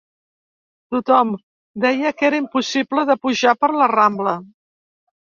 [0.93, 1.33] Tothom
[1.83, 4.33] deia que era impossible de pujar per la Rambla.